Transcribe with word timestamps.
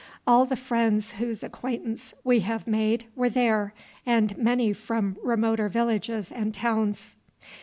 All 0.25 0.47
the 0.47 0.55
friends 0.55 1.11
whose 1.11 1.43
acquaintance 1.43 2.15
we 2.23 2.39
have 2.39 2.65
made 2.65 3.05
were 3.15 3.29
there, 3.29 3.75
and 4.03 4.35
many 4.35 4.73
from 4.73 5.15
remoter 5.21 5.69
villages 5.69 6.31
and 6.31 6.55
towns. 6.55 7.15